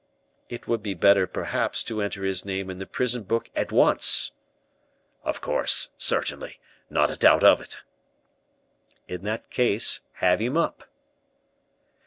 "It 0.49 0.67
would 0.67 0.81
be 0.81 0.95
better, 0.95 1.27
perhaps, 1.27 1.83
to 1.83 2.01
enter 2.01 2.23
his 2.23 2.43
name 2.43 2.71
in 2.71 2.79
the 2.79 2.87
prison 2.87 3.21
book 3.21 3.51
at 3.55 3.71
once!" 3.71 4.31
"Of 5.23 5.41
course, 5.41 5.89
certainly; 5.95 6.59
not 6.89 7.11
a 7.11 7.15
doubt 7.15 7.43
of 7.43 7.61
it." 7.61 7.81
"In 9.07 9.23
that 9.25 9.51
case, 9.51 10.01
have 10.13 10.39
him 10.39 10.57
up." 10.57 10.89